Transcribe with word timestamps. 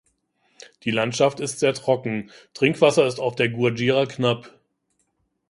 Die 0.81 0.89
Landschaft 0.89 1.39
ist 1.39 1.59
sehr 1.59 1.75
trocken, 1.75 2.31
Trinkwasser 2.55 3.05
ist 3.05 3.19
auf 3.19 3.35
der 3.35 3.49
Guajira 3.49 4.07
knapp. 4.07 4.57